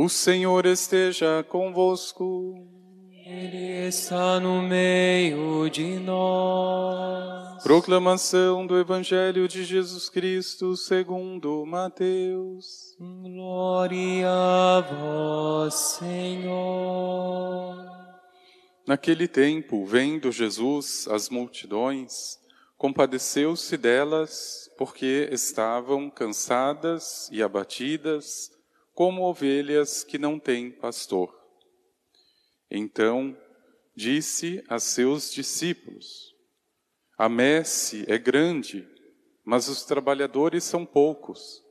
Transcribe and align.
O 0.00 0.08
Senhor 0.08 0.64
esteja 0.64 1.44
convosco. 1.48 2.54
Ele 3.26 3.88
está 3.88 4.38
no 4.38 4.62
meio 4.62 5.68
de 5.68 5.98
nós. 5.98 7.60
Proclamação 7.64 8.64
do 8.64 8.78
Evangelho 8.78 9.48
de 9.48 9.64
Jesus 9.64 10.08
Cristo 10.08 10.76
segundo 10.76 11.66
Mateus. 11.66 12.96
Glória 12.96 14.30
a 14.30 14.80
vós, 14.82 15.74
Senhor. 15.98 17.74
Naquele 18.86 19.26
tempo, 19.26 19.84
vendo 19.84 20.30
Jesus 20.30 21.08
as 21.08 21.28
multidões, 21.28 22.38
compadeceu-se 22.76 23.76
delas, 23.76 24.70
porque 24.78 25.28
estavam 25.32 26.08
cansadas 26.08 27.28
e 27.32 27.42
abatidas, 27.42 28.56
como 28.98 29.22
ovelhas 29.22 30.02
que 30.02 30.18
não 30.18 30.40
têm 30.40 30.72
pastor. 30.72 31.32
Então 32.68 33.38
disse 33.94 34.60
a 34.68 34.80
seus 34.80 35.32
discípulos: 35.32 36.34
A 37.16 37.28
messe 37.28 38.04
é 38.08 38.18
grande, 38.18 38.84
mas 39.44 39.68
os 39.68 39.84
trabalhadores 39.84 40.64
são 40.64 40.84
poucos. 40.84 41.62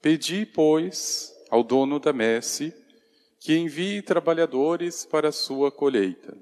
Pedi, 0.00 0.46
pois, 0.46 1.30
ao 1.50 1.62
dono 1.62 2.00
da 2.00 2.10
messe 2.10 2.74
que 3.38 3.54
envie 3.54 4.00
trabalhadores 4.00 5.04
para 5.04 5.28
a 5.28 5.32
sua 5.32 5.70
colheita. 5.70 6.34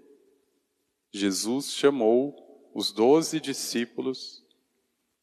Jesus 1.13 1.73
chamou 1.73 2.71
os 2.73 2.93
doze 2.93 3.41
discípulos 3.41 4.45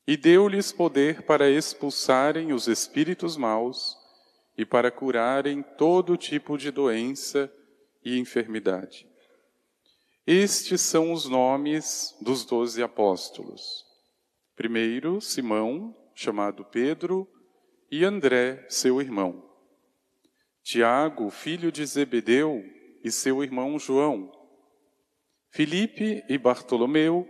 e 0.06 0.18
deu-lhes 0.18 0.74
poder 0.74 1.22
para 1.22 1.50
expulsarem 1.50 2.52
os 2.52 2.68
espíritos 2.68 3.38
maus 3.38 4.06
e 4.58 4.66
para 4.66 4.90
curarem 4.90 5.62
todo 5.62 6.18
tipo 6.18 6.58
de 6.58 6.72
doença 6.72 7.52
e 8.04 8.18
enfermidade. 8.18 9.08
Estes 10.26 10.82
são 10.82 11.14
os 11.14 11.26
nomes 11.26 12.18
dos 12.22 12.44
doze 12.44 12.82
apóstolos. 12.82 13.86
Primeiro, 14.56 15.22
Simão, 15.22 15.96
chamado 16.16 16.66
Pedro, 16.66 17.28
e 17.90 18.04
André, 18.04 18.66
seu 18.68 19.00
irmão. 19.00 19.48
Tiago, 20.64 21.30
filho 21.30 21.72
de 21.72 21.86
Zebedeu, 21.86 22.64
e 23.04 23.12
seu 23.12 23.42
irmão 23.44 23.80
João. 23.80 24.32
Filipe 25.50 26.24
e 26.28 26.38
Bartolomeu, 26.38 27.26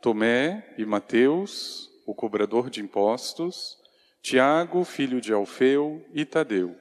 Tomé 0.00 0.74
e 0.78 0.86
Mateus, 0.86 1.90
o 2.06 2.14
cobrador 2.14 2.70
de 2.70 2.80
impostos, 2.80 3.81
Tiago, 4.22 4.84
filho 4.84 5.20
de 5.20 5.32
Alfeu, 5.32 6.06
e 6.14 6.24
Tadeu, 6.24 6.76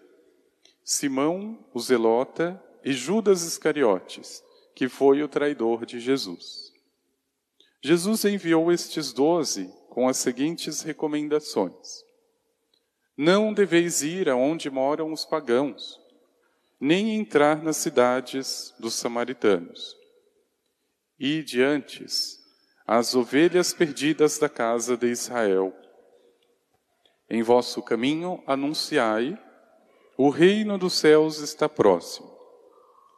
Simão, 0.84 1.58
o 1.74 1.80
zelota, 1.80 2.62
e 2.84 2.94
Judas 2.94 3.44
Iscariotes, 3.44 4.44
que 4.76 4.88
foi 4.88 5.24
o 5.24 5.28
traidor 5.28 5.86
de 5.86 6.00
Jesus. 6.00 6.72
Jesus 7.82 8.26
enviou 8.26 8.72
estes 8.72 9.12
doze 9.12 9.74
com 9.90 10.08
as 10.08 10.18
seguintes 10.18 10.82
recomendações: 10.82 12.04
Não 13.18 13.52
deveis 13.52 14.04
ir 14.04 14.30
aonde 14.30 14.70
moram 14.70 15.12
os 15.12 15.26
pagãos, 15.26 16.00
nem 16.80 17.16
entrar 17.16 17.64
nas 17.64 17.78
cidades 17.78 18.74
dos 18.80 18.94
samaritanos. 18.94 19.98
E 21.20 21.42
diantes 21.44 22.40
as 22.86 23.16
ovelhas 23.16 23.74
perdidas 23.74 24.38
da 24.38 24.50
casa 24.50 24.98
de 24.98 25.08
Israel. 25.08 25.76
Em 27.34 27.42
vosso 27.42 27.82
caminho 27.82 28.44
anunciai: 28.46 29.42
o 30.18 30.30
reino 30.30 30.78
dos 30.78 30.96
céus 30.96 31.38
está 31.38 31.70
próximo. 31.70 32.30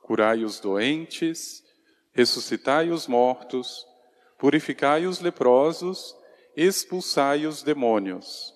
Curai 0.04 0.44
os 0.44 0.60
doentes, 0.60 1.64
ressuscitai 2.12 2.92
os 2.92 3.08
mortos, 3.08 3.88
purificai 4.38 5.08
os 5.08 5.20
leprosos, 5.20 6.16
expulsai 6.56 7.48
os 7.48 7.64
demônios. 7.64 8.54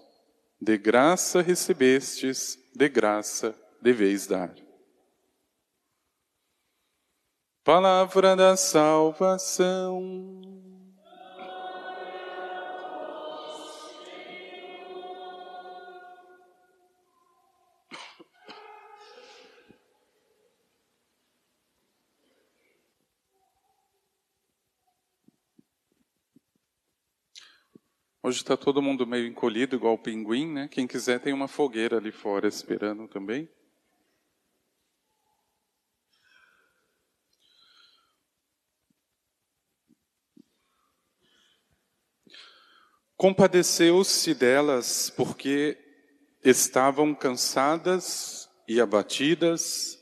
De 0.62 0.78
graça 0.78 1.42
recebestes, 1.42 2.60
de 2.76 2.88
graça 2.88 3.60
deveis 3.82 4.28
dar. 4.28 4.54
Palavra 7.64 8.36
da 8.36 8.56
salvação. 8.56 10.57
Hoje 28.28 28.40
está 28.40 28.58
todo 28.58 28.82
mundo 28.82 29.08
meio 29.08 29.26
encolhido, 29.26 29.78
igual 29.78 29.94
o 29.94 29.98
pinguim, 29.98 30.52
né? 30.52 30.68
Quem 30.68 30.86
quiser 30.86 31.18
tem 31.18 31.32
uma 31.32 31.48
fogueira 31.48 31.96
ali 31.96 32.12
fora 32.12 32.46
esperando 32.46 33.08
também. 33.08 33.50
Compadeceu-se 43.16 44.34
delas 44.34 45.10
porque 45.10 45.78
estavam 46.44 47.16
cansadas 47.16 48.50
e 48.68 48.82
abatidas, 48.82 49.98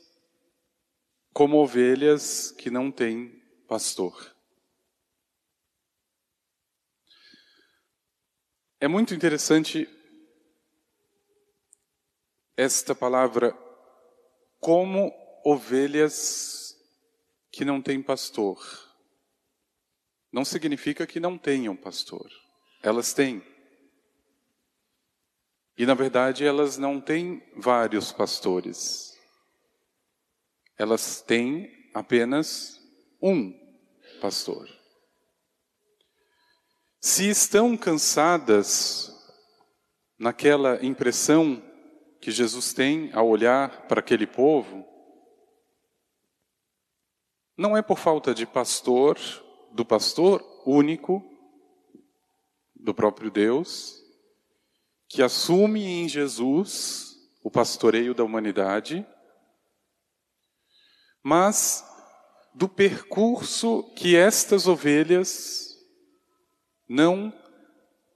como 1.32 1.58
ovelhas 1.58 2.50
que 2.50 2.70
não 2.70 2.90
têm 2.90 3.40
pastor. 3.68 4.35
É 8.78 8.86
muito 8.86 9.14
interessante 9.14 9.88
esta 12.54 12.94
palavra, 12.94 13.56
como 14.60 15.10
ovelhas 15.42 16.76
que 17.50 17.64
não 17.64 17.80
têm 17.80 18.02
pastor. 18.02 18.58
Não 20.30 20.44
significa 20.44 21.06
que 21.06 21.18
não 21.18 21.38
tenham 21.38 21.74
pastor. 21.74 22.30
Elas 22.82 23.14
têm. 23.14 23.42
E 25.78 25.86
na 25.86 25.94
verdade 25.94 26.44
elas 26.44 26.76
não 26.76 27.00
têm 27.00 27.42
vários 27.56 28.12
pastores. 28.12 29.18
Elas 30.76 31.22
têm 31.22 31.90
apenas 31.94 32.78
um 33.22 33.52
pastor. 34.20 34.75
Se 37.08 37.30
estão 37.30 37.76
cansadas 37.76 39.16
naquela 40.18 40.84
impressão 40.84 41.62
que 42.20 42.32
Jesus 42.32 42.72
tem 42.72 43.12
ao 43.12 43.28
olhar 43.28 43.86
para 43.86 44.00
aquele 44.00 44.26
povo, 44.26 44.84
não 47.56 47.76
é 47.76 47.80
por 47.80 47.96
falta 47.96 48.34
de 48.34 48.44
pastor, 48.44 49.16
do 49.70 49.84
pastor 49.84 50.44
único, 50.66 51.22
do 52.74 52.92
próprio 52.92 53.30
Deus, 53.30 54.02
que 55.08 55.22
assume 55.22 55.84
em 55.84 56.08
Jesus 56.08 57.14
o 57.40 57.48
pastoreio 57.48 58.16
da 58.16 58.24
humanidade, 58.24 59.06
mas 61.22 61.84
do 62.52 62.68
percurso 62.68 63.84
que 63.94 64.16
estas 64.16 64.66
ovelhas 64.66 65.65
não 66.88 67.32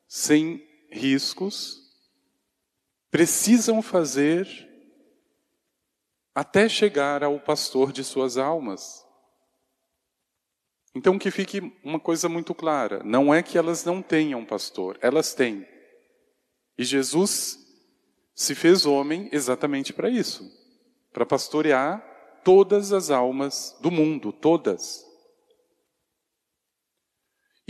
sem 0.06 0.66
riscos, 0.90 1.78
precisam 3.10 3.82
fazer 3.82 4.48
até 6.34 6.68
chegar 6.68 7.22
ao 7.22 7.38
pastor 7.40 7.92
de 7.92 8.04
suas 8.04 8.36
almas. 8.36 9.04
Então, 10.94 11.18
que 11.18 11.30
fique 11.30 11.60
uma 11.84 12.00
coisa 12.00 12.28
muito 12.28 12.54
clara: 12.54 13.02
não 13.04 13.32
é 13.32 13.42
que 13.42 13.56
elas 13.56 13.84
não 13.84 14.02
tenham 14.02 14.44
pastor, 14.44 14.98
elas 15.00 15.34
têm. 15.34 15.66
E 16.76 16.84
Jesus 16.84 17.58
se 18.34 18.54
fez 18.54 18.86
homem 18.86 19.28
exatamente 19.32 19.92
para 19.92 20.08
isso 20.08 20.60
para 21.12 21.26
pastorear 21.26 22.02
todas 22.44 22.92
as 22.92 23.10
almas 23.10 23.76
do 23.80 23.90
mundo, 23.90 24.32
todas. 24.32 25.04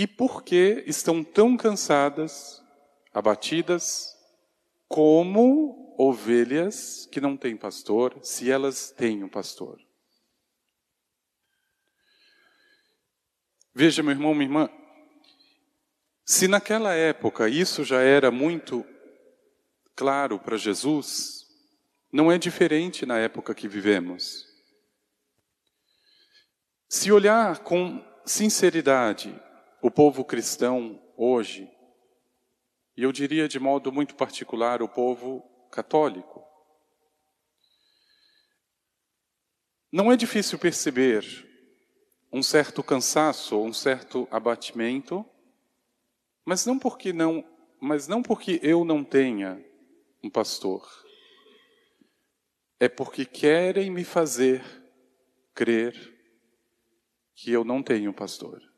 E 0.00 0.06
por 0.06 0.42
que 0.42 0.82
estão 0.86 1.22
tão 1.22 1.58
cansadas, 1.58 2.64
abatidas, 3.12 4.16
como 4.88 5.94
ovelhas 5.98 7.06
que 7.12 7.20
não 7.20 7.36
têm 7.36 7.54
pastor, 7.54 8.18
se 8.22 8.50
elas 8.50 8.90
têm 8.90 9.22
um 9.22 9.28
pastor? 9.28 9.78
Veja, 13.74 14.02
meu 14.02 14.12
irmão, 14.12 14.32
minha 14.32 14.46
irmã, 14.46 14.70
se 16.24 16.48
naquela 16.48 16.94
época 16.94 17.46
isso 17.50 17.84
já 17.84 18.00
era 18.00 18.30
muito 18.30 18.86
claro 19.94 20.38
para 20.38 20.56
Jesus, 20.56 21.46
não 22.10 22.32
é 22.32 22.38
diferente 22.38 23.04
na 23.04 23.18
época 23.18 23.54
que 23.54 23.68
vivemos. 23.68 24.46
Se 26.88 27.12
olhar 27.12 27.58
com 27.58 28.02
sinceridade 28.24 29.38
o 29.82 29.90
povo 29.90 30.24
cristão 30.24 31.00
hoje, 31.16 31.70
e 32.96 33.02
eu 33.02 33.12
diria 33.12 33.48
de 33.48 33.58
modo 33.58 33.90
muito 33.90 34.14
particular 34.14 34.82
o 34.82 34.88
povo 34.88 35.42
católico, 35.70 36.44
não 39.92 40.12
é 40.12 40.16
difícil 40.16 40.58
perceber 40.58 41.24
um 42.32 42.42
certo 42.42 42.82
cansaço 42.82 43.60
um 43.60 43.72
certo 43.72 44.28
abatimento, 44.30 45.26
mas 46.44 46.64
não 46.64 46.78
porque 46.78 47.12
não, 47.12 47.44
mas 47.80 48.06
não 48.06 48.22
porque 48.22 48.60
eu 48.62 48.84
não 48.84 49.02
tenha 49.02 49.64
um 50.22 50.30
pastor. 50.30 50.88
É 52.78 52.88
porque 52.88 53.24
querem 53.24 53.90
me 53.90 54.04
fazer 54.04 54.62
crer 55.54 55.94
que 57.34 57.50
eu 57.50 57.64
não 57.64 57.82
tenho 57.82 58.14
pastor. 58.14 58.69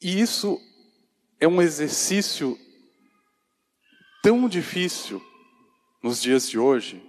E 0.00 0.18
isso 0.20 0.58
é 1.38 1.46
um 1.46 1.60
exercício 1.60 2.58
tão 4.22 4.48
difícil 4.48 5.22
nos 6.02 6.22
dias 6.22 6.48
de 6.48 6.58
hoje. 6.58 7.02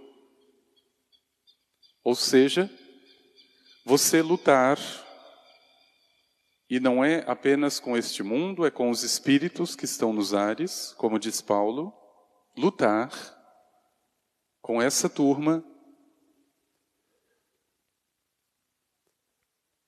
Ou 2.04 2.16
seja, 2.16 2.70
você 3.86 4.22
lutar, 4.22 4.78
e 6.70 6.80
não 6.80 7.04
é 7.04 7.24
apenas 7.28 7.80
com 7.80 7.96
este 7.96 8.24
mundo, 8.24 8.66
é 8.66 8.72
com 8.72 8.90
os 8.90 9.04
espíritos 9.04 9.76
que 9.76 9.86
estão 9.86 10.12
nos 10.12 10.34
ares, 10.34 10.94
como 10.98 11.20
diz 11.20 11.42
Paulo, 11.42 11.94
lutar 12.58 13.10
com 14.62 14.82
essa 14.82 15.10
turma 15.10 15.64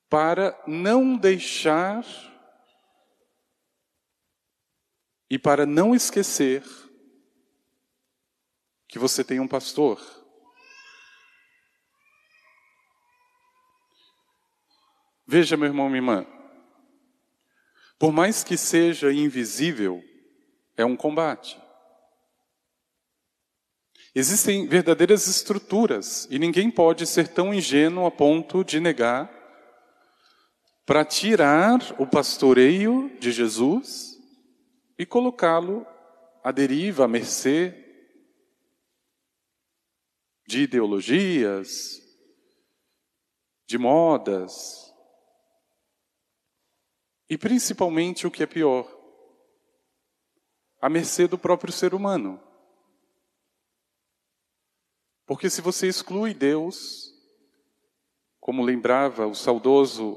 para 0.09 0.61
não 0.67 1.17
deixar 1.17 2.05
e 5.33 5.39
para 5.39 5.65
não 5.65 5.95
esquecer 5.95 6.63
que 8.87 8.99
você 8.99 9.23
tem 9.23 9.39
um 9.39 9.47
pastor. 9.47 9.99
Veja, 15.25 15.57
meu 15.57 15.65
irmão, 15.65 15.89
minha 15.89 15.97
irmã, 15.97 16.27
por 17.97 18.11
mais 18.11 18.43
que 18.43 18.55
seja 18.55 19.11
invisível, 19.11 20.03
é 20.77 20.85
um 20.85 20.95
combate. 20.95 21.59
Existem 24.13 24.67
verdadeiras 24.67 25.25
estruturas 25.25 26.27
e 26.29 26.37
ninguém 26.37 26.69
pode 26.69 27.07
ser 27.07 27.27
tão 27.27 27.51
ingênuo 27.51 28.05
a 28.05 28.11
ponto 28.11 28.63
de 28.63 28.79
negar 28.79 29.33
para 30.85 31.03
tirar 31.03 31.79
o 31.97 32.05
pastoreio 32.05 33.11
de 33.19 33.31
Jesus 33.31 34.12
e 35.03 35.05
colocá-lo 35.05 35.85
à 36.41 36.49
deriva, 36.49 37.03
à 37.03 37.07
mercê 37.09 37.77
de 40.47 40.61
ideologias, 40.61 42.01
de 43.65 43.77
modas, 43.77 44.93
e 47.29 47.37
principalmente 47.37 48.25
o 48.25 48.31
que 48.31 48.43
é 48.43 48.45
pior, 48.45 48.89
à 50.79 50.87
mercê 50.89 51.27
do 51.27 51.37
próprio 51.37 51.73
ser 51.73 51.93
humano. 51.93 52.41
Porque 55.25 55.49
se 55.49 55.59
você 55.59 55.87
exclui 55.87 56.33
Deus, 56.33 57.13
como 58.39 58.63
lembrava 58.63 59.27
o 59.27 59.35
saudoso 59.35 60.15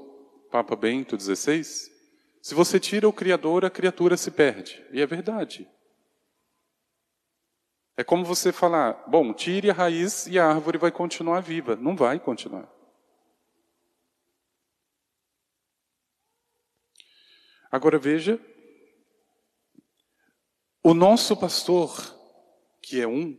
Papa 0.48 0.76
Bento 0.76 1.18
XVI, 1.18 1.95
se 2.46 2.54
você 2.54 2.78
tira 2.78 3.08
o 3.08 3.12
Criador, 3.12 3.64
a 3.64 3.70
criatura 3.70 4.16
se 4.16 4.30
perde. 4.30 4.80
E 4.92 5.02
é 5.02 5.06
verdade. 5.06 5.68
É 7.96 8.04
como 8.04 8.24
você 8.24 8.52
falar, 8.52 8.92
bom, 9.08 9.34
tire 9.34 9.68
a 9.68 9.74
raiz 9.74 10.28
e 10.28 10.38
a 10.38 10.46
árvore 10.46 10.78
vai 10.78 10.92
continuar 10.92 11.40
viva. 11.40 11.74
Não 11.74 11.96
vai 11.96 12.20
continuar. 12.20 12.72
Agora 17.68 17.98
veja, 17.98 18.38
o 20.84 20.94
nosso 20.94 21.36
pastor, 21.36 21.96
que 22.80 23.00
é 23.00 23.08
um, 23.08 23.36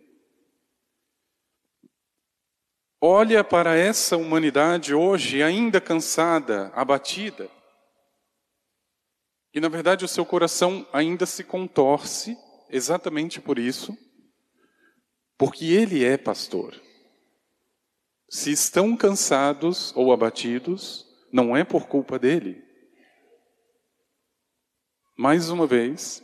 olha 3.00 3.42
para 3.42 3.74
essa 3.78 4.18
humanidade 4.18 4.94
hoje 4.94 5.42
ainda 5.42 5.80
cansada, 5.80 6.74
abatida, 6.76 7.50
e 9.54 9.60
na 9.60 9.70
verdade 9.70 10.06
o 10.06 10.08
seu 10.08 10.26
coração 10.26 10.88
ainda 10.92 11.26
se 11.26 11.44
contorce 11.44 12.38
exatamente 12.70 13.42
por 13.42 13.58
isso, 13.58 13.98
porque 15.38 15.66
ele 15.66 16.04
é 16.04 16.18
pastor. 16.18 16.80
Se 18.30 18.52
estão 18.52 18.96
cansados 18.98 19.94
ou 19.96 20.12
abatidos, 20.12 21.06
não 21.32 21.56
é 21.56 21.64
por 21.64 21.88
culpa 21.88 22.20
dele. 22.20 22.62
Mais 25.18 25.50
uma 25.50 25.66
vez, 25.66 26.22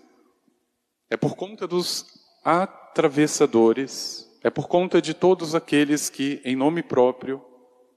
é 1.09 1.17
por 1.17 1.35
conta 1.35 1.65
dos 1.67 2.05
atravessadores 2.43 4.29
é 4.43 4.49
por 4.49 4.67
conta 4.67 5.01
de 5.01 5.13
todos 5.13 5.55
aqueles 5.55 6.09
que, 6.09 6.41
em 6.43 6.55
nome 6.55 6.83
próprio 6.83 7.41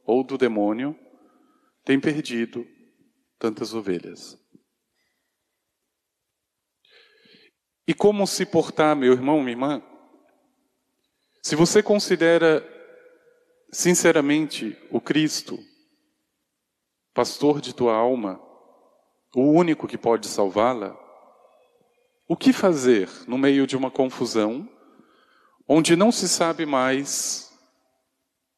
ou 0.04 0.22
do 0.22 0.38
demônio, 0.38 0.96
têm 1.84 1.98
perdido 1.98 2.64
tantas 3.36 3.74
ovelhas. 3.74 4.38
E 7.86 7.94
como 7.94 8.26
se 8.26 8.44
portar, 8.44 8.96
meu 8.96 9.12
irmão, 9.12 9.40
minha 9.40 9.52
irmã? 9.52 9.82
Se 11.42 11.54
você 11.54 11.82
considera 11.82 12.66
sinceramente 13.70 14.76
o 14.90 15.00
Cristo, 15.00 15.58
pastor 17.14 17.60
de 17.60 17.74
tua 17.74 17.94
alma, 17.94 18.40
o 19.34 19.52
único 19.52 19.86
que 19.86 19.96
pode 19.96 20.26
salvá-la, 20.26 20.96
o 22.26 22.36
que 22.36 22.52
fazer 22.52 23.08
no 23.28 23.38
meio 23.38 23.66
de 23.66 23.76
uma 23.76 23.90
confusão 23.90 24.68
onde 25.68 25.94
não 25.94 26.10
se 26.10 26.28
sabe 26.28 26.66
mais 26.66 27.52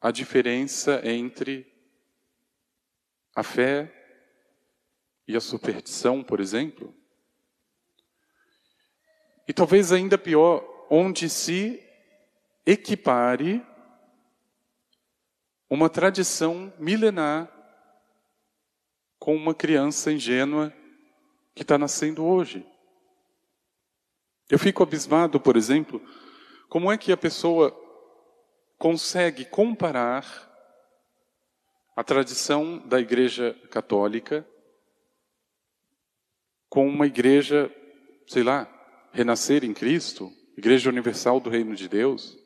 a 0.01 0.11
diferença 0.11 1.01
entre 1.03 1.71
a 3.35 3.43
fé 3.43 3.93
e 5.27 5.35
a 5.35 5.41
superstição, 5.41 6.23
por 6.23 6.39
exemplo. 6.39 6.95
E 9.49 9.53
talvez 9.53 9.91
ainda 9.91 10.15
pior, 10.15 10.63
onde 10.91 11.27
se 11.27 11.83
equipare 12.63 13.65
uma 15.67 15.89
tradição 15.89 16.71
milenar 16.77 17.51
com 19.17 19.35
uma 19.35 19.55
criança 19.55 20.11
ingênua 20.11 20.71
que 21.55 21.63
está 21.63 21.79
nascendo 21.79 22.23
hoje. 22.23 22.63
Eu 24.51 24.59
fico 24.59 24.83
abismado, 24.83 25.39
por 25.39 25.57
exemplo, 25.57 25.99
como 26.69 26.91
é 26.91 26.95
que 26.95 27.11
a 27.11 27.17
pessoa 27.17 27.75
consegue 28.77 29.45
comparar 29.45 30.27
a 31.95 32.03
tradição 32.03 32.77
da 32.87 32.99
Igreja 32.99 33.59
Católica 33.71 34.47
com 36.69 36.87
uma 36.87 37.07
igreja, 37.07 37.75
sei 38.27 38.43
lá, 38.43 38.75
renascer 39.11 39.63
em 39.63 39.73
Cristo, 39.73 40.31
Igreja 40.57 40.89
Universal 40.89 41.39
do 41.39 41.49
Reino 41.49 41.75
de 41.75 41.87
Deus? 41.87 42.37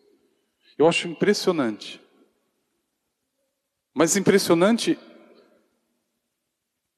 Eu 0.77 0.87
acho 0.87 1.07
impressionante. 1.07 2.01
Mas 3.93 4.15
impressionante 4.15 4.97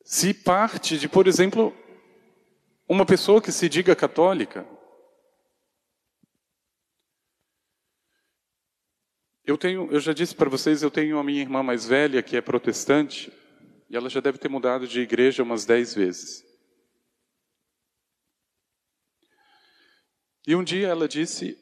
se 0.04 0.34
parte 0.34 0.98
de, 0.98 1.10
por 1.10 1.28
exemplo, 1.28 1.76
uma 2.88 3.06
pessoa 3.06 3.42
que 3.42 3.52
se 3.52 3.68
diga 3.68 3.96
católica, 3.96 4.66
Eu 9.46 9.60
tenho, 9.60 9.88
eu 9.92 10.00
já 10.00 10.12
disse 10.12 10.34
para 10.34 10.50
vocês, 10.50 10.82
eu 10.82 10.90
tenho 10.90 11.20
a 11.20 11.24
minha 11.24 11.42
irmã 11.42 11.62
mais 11.62 11.86
velha 11.86 12.24
que 12.24 12.36
é 12.36 12.42
protestante 12.42 13.32
e 13.88 13.96
ela 13.96 14.10
já 14.10 14.20
deve 14.20 14.40
ter 14.40 14.50
mudado 14.50 14.88
de 14.88 15.00
igreja 15.00 15.44
umas 15.44 15.66
dez 15.66 15.94
vezes. 15.94 16.44
E 20.48 20.56
um 20.56 20.64
dia 20.64 20.88
ela 20.88 21.08
disse: 21.08 21.58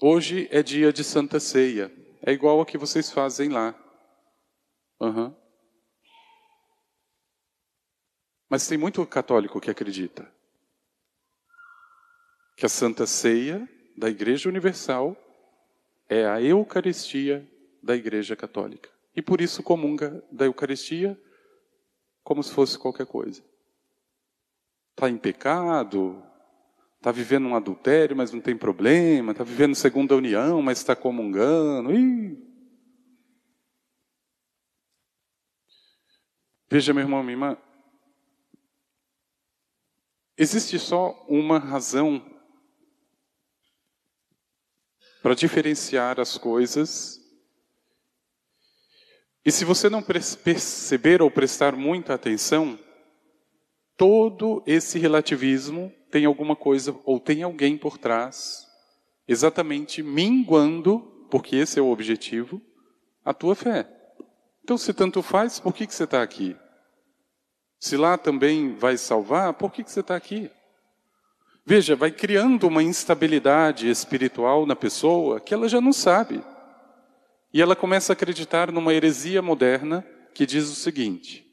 hoje 0.00 0.48
é 0.50 0.62
dia 0.62 0.92
de 0.92 1.04
Santa 1.04 1.38
Ceia, 1.38 1.92
é 2.22 2.32
igual 2.32 2.60
a 2.60 2.66
que 2.66 2.76
vocês 2.78 3.10
fazem 3.10 3.48
lá. 3.48 3.74
Uhum. 5.00 5.34
Mas 8.48 8.66
tem 8.66 8.78
muito 8.78 9.04
católico 9.06 9.60
que 9.60 9.70
acredita. 9.70 10.32
que 12.56 12.64
a 12.64 12.68
Santa 12.68 13.06
Ceia 13.06 13.68
da 13.96 14.08
Igreja 14.08 14.48
Universal 14.48 15.16
é 16.08 16.26
a 16.26 16.40
Eucaristia 16.40 17.48
da 17.82 17.96
Igreja 17.96 18.36
Católica. 18.36 18.90
E 19.14 19.22
por 19.22 19.40
isso 19.40 19.62
comunga 19.62 20.24
da 20.30 20.44
Eucaristia 20.44 21.20
como 22.22 22.42
se 22.42 22.52
fosse 22.52 22.78
qualquer 22.78 23.06
coisa. 23.06 23.42
Está 24.90 25.08
em 25.08 25.18
pecado, 25.18 26.22
está 27.04 27.12
vivendo 27.12 27.46
um 27.46 27.54
adultério, 27.54 28.16
mas 28.16 28.32
não 28.32 28.40
tem 28.40 28.56
problema, 28.56 29.32
está 29.32 29.44
vivendo 29.44 29.74
segunda 29.74 30.16
união, 30.16 30.62
mas 30.62 30.78
está 30.78 30.96
comungando. 30.96 31.94
Ih. 31.94 32.34
Veja, 36.66 36.94
meu 36.94 37.02
irmão, 37.02 37.22
minha 37.22 37.34
irmã, 37.34 37.58
existe 40.34 40.78
só 40.78 41.26
uma 41.28 41.58
razão 41.58 42.24
para 45.22 45.34
diferenciar 45.34 46.18
as 46.18 46.38
coisas. 46.38 47.20
E 49.44 49.52
se 49.52 49.66
você 49.66 49.90
não 49.90 50.02
perceber 50.02 51.20
ou 51.20 51.30
prestar 51.30 51.76
muita 51.76 52.14
atenção, 52.14 52.78
todo 53.96 54.62
esse 54.66 54.98
relativismo 54.98 55.92
tem 56.10 56.24
alguma 56.24 56.54
coisa 56.56 56.94
ou 57.04 57.18
tem 57.18 57.42
alguém 57.42 57.76
por 57.76 57.98
trás, 57.98 58.66
exatamente 59.26 60.02
minguando, 60.02 61.00
porque 61.30 61.56
esse 61.56 61.78
é 61.78 61.82
o 61.82 61.90
objetivo, 61.90 62.60
a 63.24 63.32
tua 63.32 63.54
fé. 63.54 63.88
Então, 64.62 64.78
se 64.78 64.92
tanto 64.92 65.22
faz, 65.22 65.60
por 65.60 65.74
que, 65.74 65.86
que 65.86 65.94
você 65.94 66.04
está 66.04 66.22
aqui? 66.22 66.56
Se 67.78 67.96
lá 67.96 68.16
também 68.16 68.74
vai 68.74 68.96
salvar, 68.96 69.52
por 69.54 69.70
que, 69.72 69.84
que 69.84 69.90
você 69.90 70.00
está 70.00 70.16
aqui? 70.16 70.50
Veja, 71.66 71.96
vai 71.96 72.10
criando 72.10 72.66
uma 72.66 72.82
instabilidade 72.82 73.88
espiritual 73.88 74.66
na 74.66 74.76
pessoa 74.76 75.40
que 75.40 75.52
ela 75.52 75.68
já 75.68 75.80
não 75.80 75.92
sabe. 75.92 76.42
E 77.52 77.60
ela 77.62 77.76
começa 77.76 78.12
a 78.12 78.14
acreditar 78.14 78.70
numa 78.70 78.92
heresia 78.92 79.40
moderna 79.40 80.04
que 80.34 80.44
diz 80.44 80.68
o 80.68 80.74
seguinte: 80.74 81.46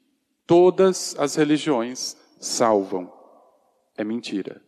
todas 0.45 1.15
as 1.17 1.36
religiões 1.36 2.17
salvam. 2.41 3.13
É 3.95 4.03
mentira. 4.03 4.62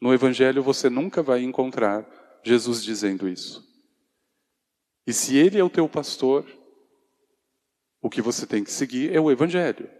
No 0.00 0.14
Evangelho 0.14 0.62
você 0.62 0.88
nunca 0.88 1.22
vai 1.22 1.42
encontrar 1.42 2.06
Jesus 2.44 2.84
dizendo 2.84 3.28
isso. 3.28 3.68
E 5.06 5.12
se 5.12 5.36
ele 5.36 5.58
é 5.58 5.64
o 5.64 5.70
teu 5.70 5.88
pastor, 5.88 6.46
o 8.00 8.08
que 8.08 8.22
você 8.22 8.46
tem 8.46 8.62
que 8.62 8.70
seguir 8.70 9.14
é 9.14 9.20
o 9.20 9.30
Evangelho. 9.30 9.90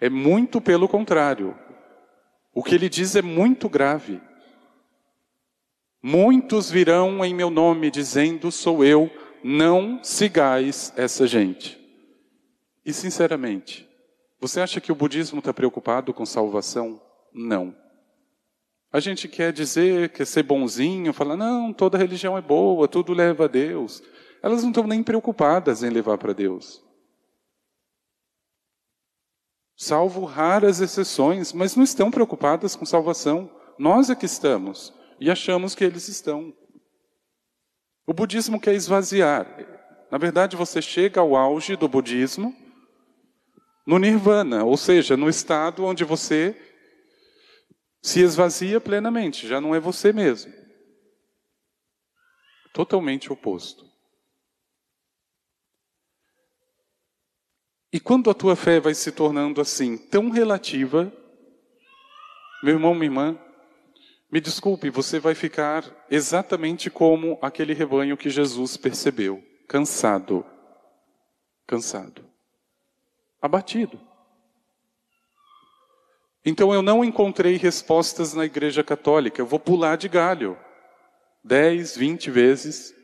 É 0.00 0.08
muito 0.08 0.60
pelo 0.60 0.88
contrário. 0.88 1.56
O 2.52 2.62
que 2.62 2.74
ele 2.74 2.88
diz 2.88 3.16
é 3.16 3.22
muito 3.22 3.68
grave. 3.68 4.20
Muitos 6.02 6.70
virão 6.70 7.24
em 7.24 7.32
meu 7.32 7.48
nome 7.48 7.90
dizendo: 7.90 8.50
Sou 8.50 8.84
eu, 8.84 9.10
não 9.42 10.02
sigais 10.02 10.92
essa 10.96 11.26
gente. 11.26 11.81
E 12.84 12.92
sinceramente, 12.92 13.88
você 14.40 14.60
acha 14.60 14.80
que 14.80 14.90
o 14.90 14.94
budismo 14.94 15.38
está 15.38 15.54
preocupado 15.54 16.12
com 16.12 16.26
salvação? 16.26 17.00
Não. 17.32 17.76
A 18.92 18.98
gente 18.98 19.28
quer 19.28 19.52
dizer, 19.52 20.10
quer 20.10 20.26
ser 20.26 20.42
bonzinho, 20.42 21.12
falar, 21.12 21.36
não, 21.36 21.72
toda 21.72 21.96
religião 21.96 22.36
é 22.36 22.42
boa, 22.42 22.88
tudo 22.88 23.12
leva 23.12 23.44
a 23.44 23.48
Deus. 23.48 24.02
Elas 24.42 24.62
não 24.62 24.70
estão 24.70 24.86
nem 24.86 25.02
preocupadas 25.02 25.82
em 25.82 25.90
levar 25.90 26.18
para 26.18 26.32
Deus. 26.32 26.82
Salvo 29.76 30.24
raras 30.24 30.80
exceções, 30.80 31.52
mas 31.52 31.74
não 31.76 31.84
estão 31.84 32.10
preocupadas 32.10 32.76
com 32.76 32.84
salvação. 32.84 33.50
Nós 33.78 34.10
é 34.10 34.14
que 34.14 34.26
estamos 34.26 34.92
e 35.18 35.30
achamos 35.30 35.74
que 35.74 35.84
eles 35.84 36.08
estão. 36.08 36.52
O 38.06 38.12
budismo 38.12 38.60
quer 38.60 38.74
esvaziar. 38.74 39.46
Na 40.10 40.18
verdade, 40.18 40.56
você 40.56 40.82
chega 40.82 41.20
ao 41.20 41.34
auge 41.34 41.76
do 41.76 41.88
budismo 41.88 42.54
no 43.86 43.98
nirvana, 43.98 44.64
ou 44.64 44.76
seja, 44.76 45.16
no 45.16 45.28
estado 45.28 45.84
onde 45.84 46.04
você 46.04 46.56
se 48.00 48.20
esvazia 48.20 48.80
plenamente, 48.80 49.46
já 49.46 49.60
não 49.60 49.74
é 49.74 49.80
você 49.80 50.12
mesmo. 50.12 50.52
Totalmente 52.72 53.32
oposto. 53.32 53.90
E 57.92 58.00
quando 58.00 58.30
a 58.30 58.34
tua 58.34 58.56
fé 58.56 58.80
vai 58.80 58.94
se 58.94 59.12
tornando 59.12 59.60
assim, 59.60 59.98
tão 59.98 60.30
relativa, 60.30 61.12
meu 62.62 62.74
irmão, 62.74 62.94
minha 62.94 63.06
irmã, 63.06 63.38
me 64.30 64.40
desculpe, 64.40 64.88
você 64.88 65.20
vai 65.20 65.34
ficar 65.34 66.06
exatamente 66.10 66.88
como 66.88 67.38
aquele 67.42 67.74
rebanho 67.74 68.16
que 68.16 68.30
Jesus 68.30 68.78
percebeu, 68.78 69.44
cansado. 69.68 70.46
Cansado 71.66 72.31
abatido. 73.42 74.00
Então 76.44 76.72
eu 76.72 76.80
não 76.80 77.04
encontrei 77.04 77.56
respostas 77.56 78.32
na 78.32 78.44
Igreja 78.44 78.82
Católica, 78.82 79.42
eu 79.42 79.46
vou 79.46 79.58
pular 79.58 79.96
de 79.96 80.08
galho. 80.08 80.56
Dez, 81.44 81.96
vinte 81.96 82.30
vezes. 82.30 82.94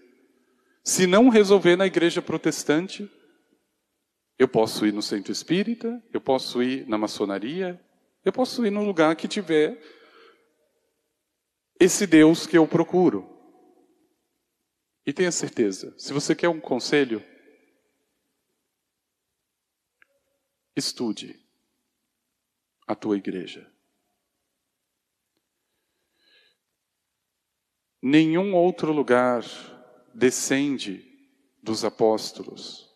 Se 0.84 1.06
não 1.06 1.28
resolver 1.28 1.76
na 1.76 1.86
Igreja 1.86 2.22
Protestante, 2.22 3.10
eu 4.38 4.46
posso 4.46 4.86
ir 4.86 4.92
no 4.92 5.02
Centro 5.02 5.32
Espírita, 5.32 6.00
eu 6.12 6.20
posso 6.20 6.62
ir 6.62 6.88
na 6.88 6.96
maçonaria, 6.96 7.80
eu 8.24 8.32
posso 8.32 8.64
ir 8.64 8.70
no 8.70 8.84
lugar 8.84 9.16
que 9.16 9.26
tiver 9.26 9.76
esse 11.80 12.06
Deus 12.06 12.46
que 12.46 12.56
eu 12.56 12.66
procuro. 12.66 13.28
E 15.04 15.12
tenha 15.12 15.32
certeza, 15.32 15.94
se 15.98 16.12
você 16.12 16.34
quer 16.34 16.48
um 16.48 16.60
conselho, 16.60 17.24
estude 20.78 21.38
a 22.86 22.94
tua 22.94 23.16
igreja. 23.16 23.70
Nenhum 28.00 28.54
outro 28.54 28.92
lugar 28.92 29.44
descende 30.14 31.04
dos 31.62 31.84
apóstolos, 31.84 32.88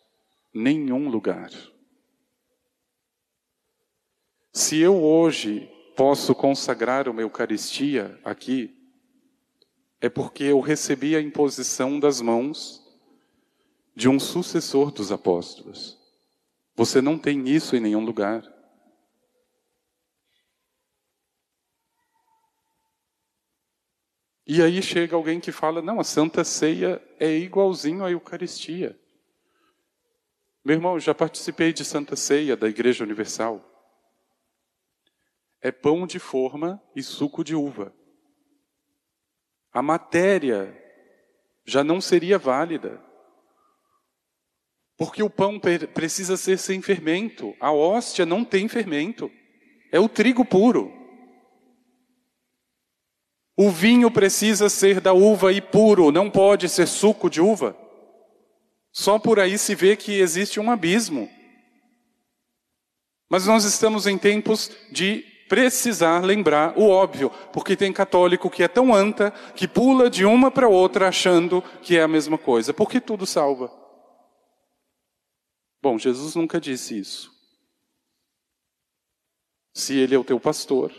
nenhum 0.53 1.09
lugar. 1.09 1.51
Se 4.51 4.79
eu 4.79 5.03
hoje 5.03 5.69
posso 5.95 6.33
consagrar 6.33 7.09
uma 7.09 7.21
Eucaristia 7.21 8.19
aqui, 8.23 8.75
é 9.99 10.09
porque 10.09 10.43
eu 10.43 10.59
recebi 10.59 11.15
a 11.15 11.21
imposição 11.21 11.99
das 11.99 12.21
mãos 12.21 12.81
de 13.95 14.09
um 14.09 14.19
sucessor 14.19 14.91
dos 14.91 15.11
apóstolos. 15.11 16.02
Você 16.75 17.01
não 17.01 17.17
tem 17.17 17.47
isso 17.47 17.75
em 17.75 17.79
nenhum 17.79 18.03
lugar. 18.03 18.43
E 24.45 24.61
aí 24.61 24.81
chega 24.81 25.15
alguém 25.15 25.39
que 25.39 25.51
fala: 25.51 25.81
não, 25.81 25.99
a 25.99 26.03
Santa 26.03 26.43
Ceia 26.43 27.01
é 27.19 27.31
igualzinho 27.37 28.03
à 28.03 28.11
Eucaristia. 28.11 28.99
Meu 30.63 30.75
irmão, 30.75 30.99
já 30.99 31.13
participei 31.13 31.73
de 31.73 31.83
Santa 31.83 32.15
Ceia 32.15 32.55
da 32.55 32.67
Igreja 32.67 33.03
Universal. 33.03 33.69
É 35.61 35.71
pão 35.71 36.05
de 36.07 36.19
forma 36.19 36.81
e 36.95 37.01
suco 37.01 37.43
de 37.43 37.55
uva. 37.55 37.93
A 39.71 39.81
matéria 39.81 40.77
já 41.65 41.83
não 41.83 42.01
seria 42.01 42.37
válida. 42.37 43.01
Porque 45.03 45.21
o 45.21 45.29
pão 45.29 45.59
precisa 45.93 46.37
ser 46.37 46.57
sem 46.57 46.81
fermento. 46.81 47.53
A 47.59 47.73
hóstia 47.73 48.25
não 48.25 48.45
tem 48.45 48.69
fermento. 48.69 49.29
É 49.91 49.99
o 49.99 50.07
trigo 50.07 50.45
puro. 50.45 50.93
O 53.57 53.69
vinho 53.69 54.09
precisa 54.09 54.69
ser 54.69 55.01
da 55.01 55.11
uva 55.11 55.51
e 55.51 55.59
puro, 55.59 56.09
não 56.09 56.31
pode 56.31 56.69
ser 56.69 56.87
suco 56.87 57.29
de 57.29 57.41
uva. 57.41 57.77
Só 58.93 59.19
por 59.19 59.41
aí 59.41 59.57
se 59.57 59.75
vê 59.75 59.97
que 59.97 60.21
existe 60.21 60.57
um 60.57 60.71
abismo. 60.71 61.29
Mas 63.29 63.45
nós 63.45 63.65
estamos 63.65 64.07
em 64.07 64.17
tempos 64.17 64.71
de 64.89 65.25
precisar 65.49 66.23
lembrar 66.23 66.79
o 66.79 66.87
óbvio, 66.87 67.29
porque 67.51 67.75
tem 67.75 67.91
católico 67.91 68.49
que 68.49 68.63
é 68.63 68.69
tão 68.69 68.95
anta 68.95 69.33
que 69.53 69.67
pula 69.67 70.09
de 70.09 70.23
uma 70.23 70.49
para 70.49 70.69
outra 70.69 71.09
achando 71.09 71.61
que 71.81 71.97
é 71.97 72.03
a 72.03 72.07
mesma 72.07 72.37
coisa, 72.37 72.73
porque 72.73 73.01
tudo 73.01 73.25
salva. 73.25 73.82
Bom, 75.83 75.99
Jesus 75.99 76.33
nunca 76.33 76.61
disse 76.61 76.97
isso. 76.97 77.29
Se 79.73 79.97
ele 79.97 80.15
é 80.15 80.17
o 80.17 80.23
teu 80.23 80.39
pastor, 80.39 80.93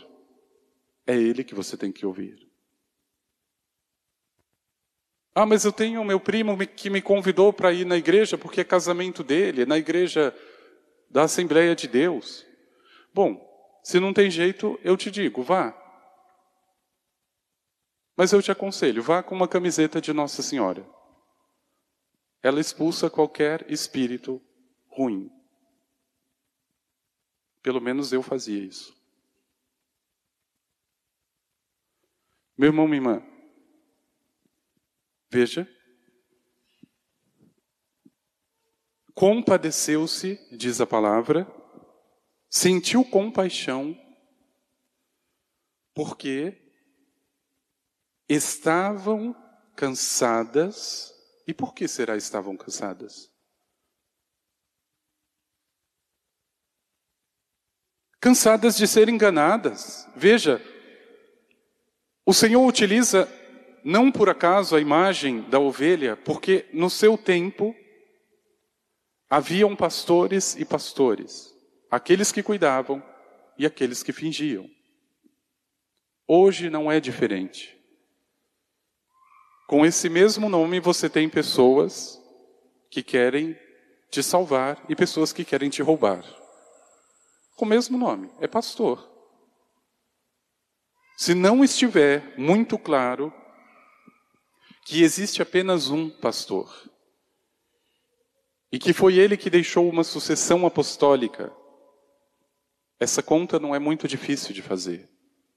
é 1.07 1.15
ele 1.15 1.43
que 1.43 1.55
você 1.55 1.75
tem 1.75 1.91
que 1.91 2.05
ouvir. 2.05 2.47
Ah, 5.33 5.43
mas 5.43 5.65
eu 5.65 5.73
tenho 5.73 6.05
meu 6.05 6.19
primo 6.19 6.55
que 6.67 6.91
me 6.91 7.01
convidou 7.01 7.51
para 7.51 7.73
ir 7.73 7.83
na 7.83 7.97
igreja 7.97 8.37
porque 8.37 8.61
é 8.61 8.63
casamento 8.63 9.23
dele, 9.23 9.65
na 9.65 9.75
igreja 9.75 10.31
da 11.09 11.23
Assembleia 11.23 11.75
de 11.75 11.87
Deus. 11.87 12.45
Bom, 13.11 13.43
Se 13.83 13.99
não 13.99 14.13
tem 14.13 14.29
jeito, 14.29 14.79
eu 14.83 14.95
te 14.95 15.09
digo, 15.09 15.41
vá. 15.41 15.73
Mas 18.15 18.31
eu 18.33 18.41
te 18.41 18.51
aconselho, 18.51 19.01
vá 19.01 19.23
com 19.23 19.33
uma 19.33 19.47
camiseta 19.47 19.99
de 19.99 20.13
Nossa 20.13 20.43
Senhora. 20.43 20.87
Ela 22.43 22.59
expulsa 22.59 23.09
qualquer 23.09 23.65
espírito 23.67 24.39
ruim. 24.95 25.29
Pelo 27.61 27.81
menos 27.81 28.13
eu 28.13 28.23
fazia 28.23 28.63
isso. 28.63 28.95
Meu 32.57 32.69
irmão, 32.69 32.87
minha 32.87 32.97
irmã, 32.97 33.23
veja. 35.29 35.69
Compadeceu-se, 39.13 40.39
diz 40.55 40.79
a 40.79 40.87
palavra, 40.87 41.45
sentiu 42.49 43.03
compaixão, 43.03 43.97
porque 45.93 46.71
estavam 48.29 49.33
cansadas. 49.75 51.13
E 51.47 51.53
por 51.53 51.73
que 51.73 51.87
será 51.87 52.15
estavam 52.15 52.55
cansadas? 52.55 53.34
Cansadas 58.25 58.75
de 58.75 58.87
ser 58.87 59.07
enganadas. 59.07 60.09
Veja, 60.15 60.59
o 62.25 62.33
Senhor 62.33 62.65
utiliza 62.65 63.31
não 63.83 64.11
por 64.11 64.29
acaso 64.29 64.75
a 64.75 64.81
imagem 64.81 65.41
da 65.41 65.59
ovelha, 65.59 66.17
porque 66.17 66.65
no 66.73 66.89
seu 66.89 67.19
tempo 67.19 67.75
haviam 69.29 69.75
pastores 69.75 70.55
e 70.55 70.65
pastores, 70.65 71.53
aqueles 71.91 72.31
que 72.31 72.41
cuidavam 72.41 72.99
e 73.59 73.65
aqueles 73.67 74.01
que 74.01 74.11
fingiam. 74.11 74.67
Hoje 76.27 76.67
não 76.67 76.91
é 76.91 76.99
diferente. 76.99 77.77
Com 79.67 79.85
esse 79.85 80.09
mesmo 80.09 80.49
nome 80.49 80.79
você 80.79 81.07
tem 81.07 81.29
pessoas 81.29 82.19
que 82.89 83.03
querem 83.03 83.55
te 84.09 84.23
salvar 84.23 84.83
e 84.89 84.95
pessoas 84.95 85.31
que 85.31 85.45
querem 85.45 85.69
te 85.69 85.83
roubar. 85.83 86.25
Com 87.55 87.65
o 87.65 87.67
mesmo 87.67 87.97
nome, 87.97 88.29
é 88.39 88.47
pastor. 88.47 89.09
Se 91.17 91.33
não 91.33 91.63
estiver 91.63 92.37
muito 92.37 92.77
claro 92.77 93.33
que 94.85 95.01
existe 95.01 95.41
apenas 95.41 95.89
um 95.89 96.09
pastor, 96.09 96.69
e 98.71 98.77
que 98.77 98.91
foi 98.91 99.17
ele 99.17 99.37
que 99.37 99.49
deixou 99.49 99.89
uma 99.89 100.03
sucessão 100.03 100.65
apostólica, 100.65 101.49
essa 102.99 103.23
conta 103.23 103.57
não 103.57 103.73
é 103.73 103.79
muito 103.79 104.05
difícil 104.05 104.53
de 104.53 104.61
fazer. 104.61 105.09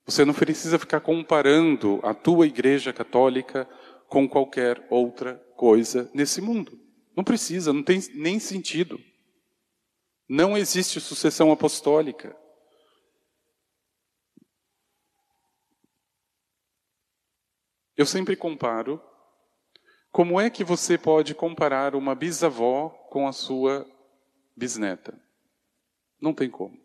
Você 0.07 0.25
não 0.25 0.33
precisa 0.33 0.79
ficar 0.79 1.01
comparando 1.01 2.01
a 2.05 2.15
tua 2.15 2.47
igreja 2.47 2.93
católica 2.93 3.69
com 4.07 4.29
qualquer 4.29 4.87
outra 4.89 5.35
coisa 5.57 6.09
nesse 6.15 6.41
mundo. 6.41 6.79
Não 7.17 7.25
precisa, 7.25 7.73
não 7.73 7.83
tem 7.83 8.01
nem 8.15 8.39
sentido. 8.39 9.01
Não 10.29 10.57
existe 10.57 11.01
sucessão 11.01 11.51
apostólica. 11.51 12.37
Eu 17.97 18.05
sempre 18.05 18.37
comparo. 18.37 19.03
Como 20.13 20.41
é 20.41 20.51
que 20.51 20.63
você 20.63 20.99
pode 20.99 21.35
comparar 21.35 21.95
uma 21.95 22.15
bisavó 22.15 22.91
com 23.11 23.27
a 23.27 23.33
sua 23.33 23.87
bisneta? 24.57 25.19
Não 26.21 26.35
tem 26.35 26.51
como. 26.51 26.79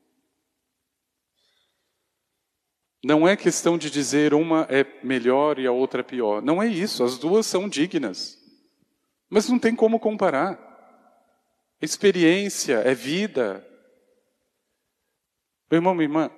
Não 3.03 3.27
é 3.27 3.35
questão 3.35 3.77
de 3.77 3.91
dizer 3.91 4.33
uma 4.33 4.65
é 4.69 4.85
melhor 5.05 5.59
e 5.59 5.67
a 5.67 5.71
outra 5.71 5.99
é 5.99 6.03
pior. 6.03 6.41
Não 6.41 6.63
é 6.63 6.67
isso. 6.67 7.03
As 7.03 7.17
duas 7.17 7.45
são 7.45 7.67
dignas. 7.67 8.39
Mas 9.29 9.49
não 9.49 9.59
tem 9.59 9.75
como 9.75 9.99
comparar. 9.99 10.72
Experiência 11.83 12.75
é 12.75 12.95
vida. 12.95 13.61
Meu 15.69 15.79
irmão, 15.79 15.93
minha 15.93 16.05
irmã, 16.05 16.31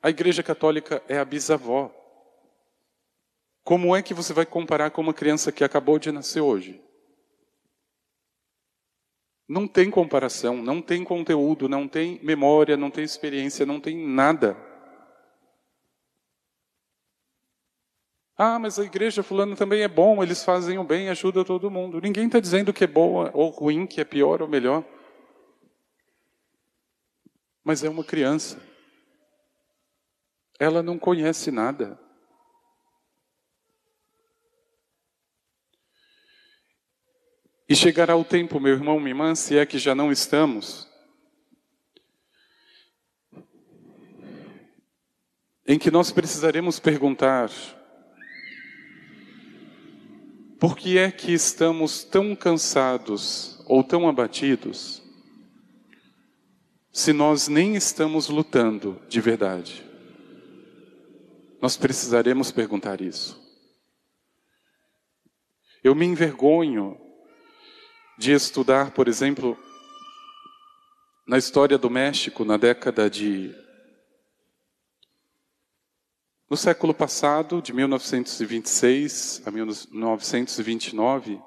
a 0.00 0.08
Igreja 0.08 0.40
Católica 0.40 1.02
é 1.08 1.18
a 1.18 1.24
bisavó. 1.24 1.92
Como 3.64 3.96
é 3.96 4.02
que 4.02 4.14
você 4.14 4.32
vai 4.32 4.46
comparar 4.46 4.92
com 4.92 5.00
uma 5.00 5.12
criança 5.12 5.50
que 5.50 5.64
acabou 5.64 5.98
de 5.98 6.12
nascer 6.12 6.40
hoje? 6.40 6.80
Não 9.48 9.66
tem 9.66 9.90
comparação, 9.90 10.62
não 10.62 10.80
tem 10.80 11.02
conteúdo, 11.02 11.68
não 11.68 11.88
tem 11.88 12.20
memória, 12.22 12.76
não 12.76 12.88
tem 12.88 13.02
experiência, 13.02 13.66
não 13.66 13.80
tem 13.80 13.96
nada. 14.06 14.56
Ah, 18.36 18.58
mas 18.58 18.78
a 18.78 18.84
igreja 18.84 19.22
fulano 19.22 19.54
também 19.54 19.82
é 19.82 19.88
bom, 19.88 20.22
eles 20.22 20.42
fazem 20.42 20.78
o 20.78 20.84
bem, 20.84 21.08
ajuda 21.08 21.44
todo 21.44 21.70
mundo. 21.70 22.00
Ninguém 22.00 22.26
está 22.26 22.40
dizendo 22.40 22.72
que 22.72 22.84
é 22.84 22.86
boa 22.86 23.30
ou 23.34 23.50
ruim, 23.50 23.86
que 23.86 24.00
é 24.00 24.04
pior 24.04 24.40
ou 24.40 24.48
melhor. 24.48 24.84
Mas 27.62 27.84
é 27.84 27.90
uma 27.90 28.02
criança. 28.02 28.60
Ela 30.58 30.82
não 30.82 30.98
conhece 30.98 31.50
nada. 31.50 31.98
E 37.68 37.74
chegará 37.74 38.16
o 38.16 38.24
tempo, 38.24 38.60
meu 38.60 38.74
irmão, 38.74 38.98
minha 38.98 39.10
irmã, 39.10 39.34
se 39.34 39.56
é 39.56 39.64
que 39.64 39.78
já 39.78 39.94
não 39.94 40.12
estamos, 40.12 40.90
em 45.66 45.78
que 45.78 45.90
nós 45.90 46.12
precisaremos 46.12 46.78
perguntar: 46.78 47.50
por 50.62 50.76
que 50.76 50.96
é 50.96 51.10
que 51.10 51.32
estamos 51.32 52.04
tão 52.04 52.36
cansados 52.36 53.60
ou 53.66 53.82
tão 53.82 54.08
abatidos, 54.08 55.02
se 56.92 57.12
nós 57.12 57.48
nem 57.48 57.74
estamos 57.74 58.28
lutando 58.28 59.02
de 59.08 59.20
verdade? 59.20 59.84
Nós 61.60 61.76
precisaremos 61.76 62.52
perguntar 62.52 63.00
isso. 63.00 63.42
Eu 65.82 65.96
me 65.96 66.06
envergonho 66.06 66.96
de 68.16 68.30
estudar, 68.30 68.92
por 68.92 69.08
exemplo, 69.08 69.58
na 71.26 71.38
história 71.38 71.76
do 71.76 71.90
México, 71.90 72.44
na 72.44 72.56
década 72.56 73.10
de. 73.10 73.52
No 76.52 76.56
século 76.58 76.92
passado, 76.92 77.62
de 77.62 77.72
1926 77.72 79.40
a 79.46 79.50
1929, 79.50 81.40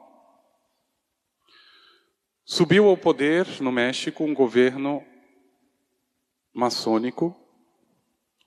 subiu 2.43 2.87
ao 2.87 2.97
poder 2.97 3.45
no 3.61 3.71
México 3.71 4.23
um 4.23 4.33
governo 4.33 5.05
maçônico, 6.51 7.35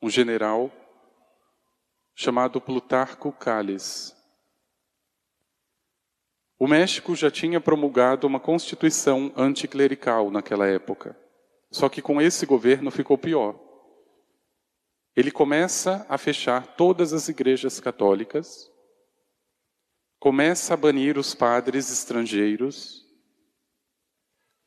um 0.02 0.10
general 0.10 0.68
chamado 2.12 2.60
Plutarco 2.60 3.30
Calles. 3.30 4.16
O 6.58 6.66
México 6.66 7.14
já 7.14 7.30
tinha 7.30 7.60
promulgado 7.60 8.26
uma 8.26 8.40
constituição 8.40 9.32
anticlerical 9.36 10.28
naquela 10.28 10.66
época. 10.66 11.16
Só 11.70 11.88
que 11.88 12.02
com 12.02 12.20
esse 12.20 12.44
governo 12.46 12.90
ficou 12.90 13.16
pior. 13.16 13.67
Ele 15.18 15.32
começa 15.32 16.06
a 16.08 16.16
fechar 16.16 16.76
todas 16.76 17.12
as 17.12 17.28
igrejas 17.28 17.80
católicas, 17.80 18.70
começa 20.20 20.74
a 20.74 20.76
banir 20.76 21.18
os 21.18 21.34
padres 21.34 21.90
estrangeiros, 21.90 23.04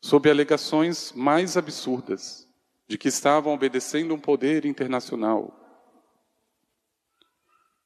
sob 0.04 0.30
alegações 0.30 1.14
mais 1.14 1.56
absurdas 1.56 2.46
de 2.86 2.98
que 2.98 3.08
estavam 3.08 3.54
obedecendo 3.54 4.14
um 4.14 4.20
poder 4.20 4.66
internacional. 4.66 5.58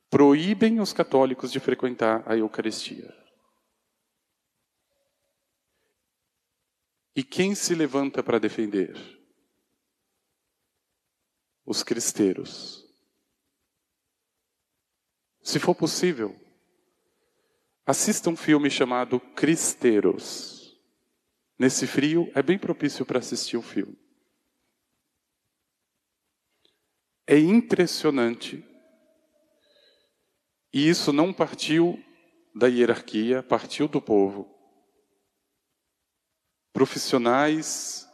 Proíbem 0.09 0.79
os 0.79 0.91
católicos 0.91 1.51
de 1.51 1.59
frequentar 1.59 2.23
a 2.25 2.35
Eucaristia. 2.35 3.15
E 7.15 7.23
quem 7.23 7.53
se 7.53 7.75
levanta 7.75 8.23
para 8.23 8.39
defender? 8.39 9.24
Os 11.65 11.83
cristeiros. 11.83 12.85
Se 15.41 15.59
for 15.59 15.75
possível, 15.75 16.35
assista 17.85 18.29
um 18.29 18.35
filme 18.35 18.69
chamado 18.69 19.19
Cristeiros. 19.19 20.79
Nesse 21.57 21.87
frio, 21.87 22.31
é 22.35 22.43
bem 22.43 22.57
propício 22.57 23.05
para 23.05 23.19
assistir 23.19 23.57
o 23.57 23.61
filme. 23.61 23.97
É 27.25 27.37
impressionante. 27.37 28.63
E 30.71 30.87
isso 30.87 31.11
não 31.11 31.33
partiu 31.33 32.03
da 32.53 32.67
hierarquia, 32.67 33.41
partiu 33.41 33.87
do 33.87 34.01
povo 34.01 34.55
profissionais 36.75 38.05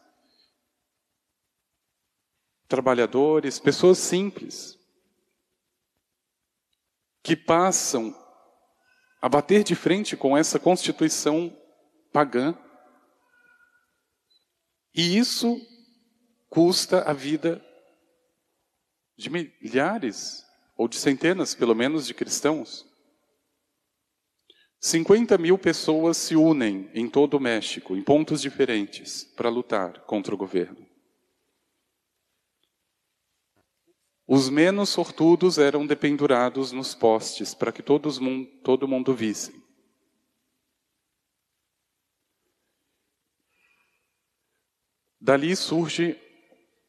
trabalhadores, 2.71 3.60
pessoas 3.60 3.97
simples, 3.97 4.79
que 7.21 7.36
passam 7.36 8.15
a 9.21 9.27
bater 9.27 9.62
de 9.62 9.75
frente 9.75 10.15
com 10.15 10.38
essa 10.38 10.57
constituição 10.57 11.53
pagã. 12.13 12.57
E 14.95 15.17
isso 15.17 15.60
custa 16.49 17.01
a 17.01 17.12
vida 17.12 17.62
de 19.17 19.29
milhares, 19.29 20.45
ou 20.77 20.88
de 20.88 20.95
centenas, 20.95 21.53
pelo 21.53 21.75
menos, 21.75 22.07
de 22.07 22.13
cristãos. 22.13 22.89
50 24.79 25.38
mil 25.38 25.57
pessoas 25.57 26.15
se 26.15 26.38
unem 26.38 26.89
em 26.93 27.10
todo 27.10 27.34
o 27.34 27.39
México, 27.39 27.97
em 27.97 28.01
pontos 28.01 28.41
diferentes, 28.41 29.25
para 29.36 29.49
lutar 29.49 30.05
contra 30.05 30.34
o 30.34 30.38
governo. 30.38 30.90
Os 34.34 34.48
menos 34.50 34.88
sortudos 34.88 35.58
eram 35.58 35.86
dependurados 35.86 36.72
nos 36.72 36.96
postes 36.96 37.54
para 37.54 37.70
que 37.70 37.84
todos, 37.84 38.17
todo 38.63 38.88
mundo 38.88 39.13
visse. 39.13 39.62
Dali 45.20 45.54
surge 45.54 46.17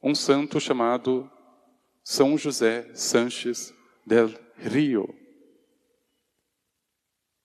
um 0.00 0.14
santo 0.14 0.60
chamado 0.60 1.28
São 2.04 2.38
José 2.38 2.94
Sanches 2.94 3.74
del 4.06 4.28
Rio. 4.56 5.12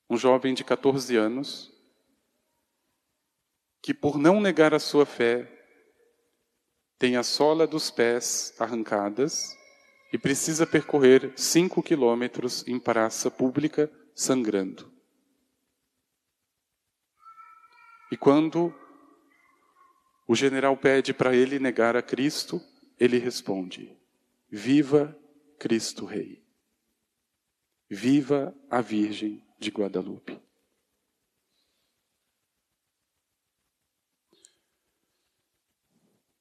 Um 0.07 0.15
jovem 0.15 0.53
de 0.53 0.63
14 0.63 1.17
anos 1.17 1.73
que, 3.81 3.95
por 3.95 4.19
não 4.19 4.39
negar 4.39 4.75
a 4.75 4.79
sua 4.79 5.07
fé, 5.07 5.51
tem 6.99 7.15
a 7.15 7.23
sola 7.23 7.65
dos 7.65 7.89
pés 7.89 8.53
arrancadas 8.59 9.57
e 10.11 10.17
precisa 10.17 10.65
percorrer 10.65 11.33
cinco 11.35 11.83
quilômetros 11.83 12.65
em 12.67 12.79
praça 12.79 13.29
pública 13.29 13.91
sangrando. 14.15 14.91
E 18.11 18.15
quando 18.15 18.73
o 20.27 20.35
general 20.35 20.75
pede 20.77 21.13
para 21.13 21.35
ele 21.35 21.59
negar 21.59 21.95
a 21.95 22.01
Cristo, 22.01 22.61
ele 22.99 23.17
responde: 23.17 23.97
Viva 24.49 25.17
Cristo 25.59 26.05
Rei! 26.05 26.43
Viva 27.89 28.55
a 28.69 28.81
Virgem 28.81 29.43
de 29.59 29.69
Guadalupe! 29.69 30.41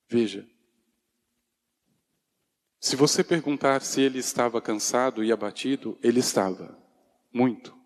Veja, 0.09 0.49
se 2.87 2.95
você 2.95 3.25
perguntar 3.25 3.83
se 3.83 4.01
ele 4.01 4.21
estava 4.21 4.61
cansado 4.61 5.25
e 5.25 5.33
abatido, 5.33 5.99
ele 6.01 6.21
estava, 6.21 6.79
muito. 7.33 7.77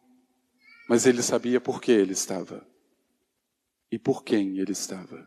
Mas 0.87 1.07
ele 1.07 1.23
sabia 1.23 1.59
por 1.59 1.81
que 1.81 1.91
ele 1.91 2.13
estava 2.13 2.63
e 3.91 3.99
por 3.99 4.23
quem 4.23 4.59
ele 4.59 4.73
estava. 4.73 5.27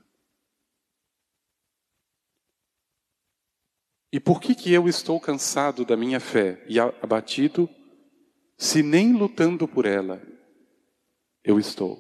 E 4.12 4.20
por 4.20 4.40
que 4.40 4.54
que 4.54 4.72
eu 4.72 4.88
estou 4.88 5.20
cansado 5.20 5.84
da 5.84 5.98
minha 5.98 6.20
fé 6.20 6.64
e 6.70 6.80
abatido, 6.80 7.68
se 8.56 8.84
nem 8.84 9.12
lutando 9.12 9.68
por 9.68 9.88
ela 9.88 10.22
eu 11.44 11.58
estou? 11.58 11.98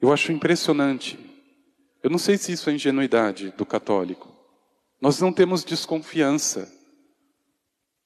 Eu 0.00 0.12
acho 0.12 0.30
impressionante. 0.30 1.18
Eu 2.04 2.08
não 2.08 2.18
sei 2.18 2.38
se 2.38 2.52
isso 2.52 2.70
é 2.70 2.72
ingenuidade 2.72 3.50
do 3.50 3.66
católico. 3.66 4.35
Nós 5.00 5.20
não 5.20 5.32
temos 5.32 5.64
desconfiança 5.64 6.72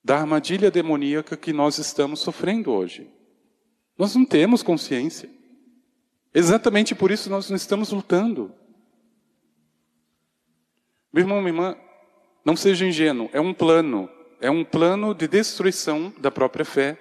da 0.02 0.16
armadilha 0.16 0.70
demoníaca 0.70 1.36
que 1.36 1.52
nós 1.52 1.78
estamos 1.78 2.20
sofrendo 2.20 2.72
hoje. 2.72 3.08
Nós 3.96 4.14
não 4.14 4.24
temos 4.24 4.62
consciência. 4.62 5.28
Exatamente 6.32 6.94
por 6.94 7.10
isso 7.10 7.28
nós 7.28 7.48
não 7.50 7.56
estamos 7.56 7.90
lutando. 7.90 8.54
Meu 11.12 11.22
irmão, 11.22 11.38
minha 11.38 11.50
irmã, 11.50 11.76
não 12.44 12.56
seja 12.56 12.86
ingênuo, 12.86 13.28
é 13.32 13.40
um 13.40 13.52
plano, 13.52 14.08
é 14.40 14.50
um 14.50 14.64
plano 14.64 15.14
de 15.14 15.26
destruição 15.26 16.12
da 16.18 16.30
própria 16.30 16.64
fé. 16.64 16.98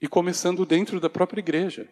E 0.00 0.08
começando 0.08 0.64
dentro 0.64 0.98
da 0.98 1.10
própria 1.10 1.40
igreja. 1.40 1.88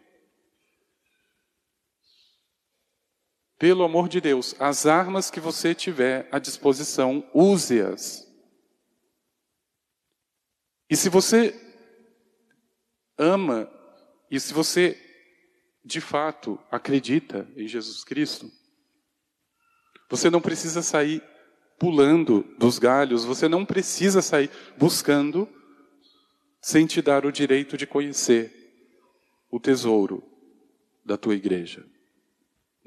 Pelo 3.59 3.83
amor 3.83 4.09
de 4.09 4.21
Deus, 4.21 4.55
as 4.61 4.87
armas 4.87 5.31
que 5.31 5.41
você 5.41 5.75
tiver 5.75 6.29
à 6.31 6.39
disposição, 6.39 7.29
use-as. 7.35 8.25
E 10.89 10.97
se 10.97 11.09
você 11.09 11.55
ama, 13.19 13.69
e 14.31 14.39
se 14.39 14.55
você 14.55 14.97
de 15.85 16.01
fato 16.01 16.59
acredita 16.71 17.49
em 17.57 17.67
Jesus 17.67 18.05
Cristo, 18.05 18.51
você 20.09 20.31
não 20.31 20.41
precisa 20.41 20.81
sair 20.81 21.23
pulando 21.79 22.43
dos 22.59 22.79
galhos, 22.79 23.25
você 23.25 23.49
não 23.49 23.65
precisa 23.65 24.23
sair 24.23 24.51
buscando 24.77 25.49
sem 26.61 26.87
te 26.87 27.03
dar 27.03 27.27
o 27.27 27.33
direito 27.33 27.77
de 27.77 27.87
conhecer 27.87 28.55
o 29.51 29.59
tesouro 29.59 30.23
da 31.05 31.17
tua 31.17 31.35
igreja. 31.35 31.85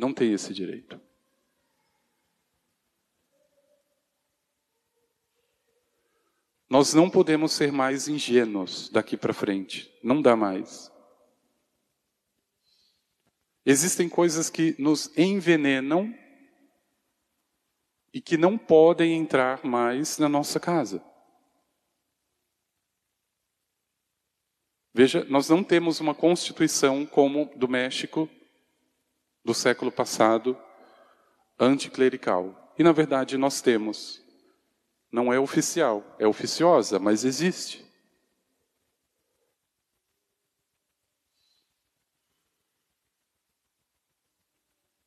Não 0.01 0.11
tem 0.11 0.33
esse 0.33 0.51
direito. 0.51 0.99
Nós 6.67 6.95
não 6.95 7.07
podemos 7.07 7.51
ser 7.51 7.71
mais 7.71 8.07
ingênuos 8.07 8.89
daqui 8.89 9.15
para 9.15 9.31
frente. 9.31 9.95
Não 10.03 10.19
dá 10.19 10.35
mais. 10.35 10.91
Existem 13.63 14.09
coisas 14.09 14.49
que 14.49 14.75
nos 14.79 15.15
envenenam 15.15 16.11
e 18.11 18.19
que 18.19 18.37
não 18.37 18.57
podem 18.57 19.15
entrar 19.15 19.63
mais 19.63 20.17
na 20.17 20.27
nossa 20.27 20.59
casa. 20.59 21.05
Veja, 24.91 25.23
nós 25.25 25.47
não 25.47 25.63
temos 25.63 25.99
uma 25.99 26.15
constituição 26.15 27.05
como 27.05 27.51
do 27.55 27.67
México 27.67 28.27
do 29.43 29.53
século 29.53 29.91
passado, 29.91 30.57
anticlerical. 31.59 32.73
E 32.77 32.83
na 32.83 32.91
verdade 32.91 33.37
nós 33.37 33.61
temos. 33.61 34.21
Não 35.11 35.31
é 35.31 35.39
oficial, 35.39 36.03
é 36.17 36.25
oficiosa, 36.25 36.97
mas 36.97 37.25
existe. 37.25 37.85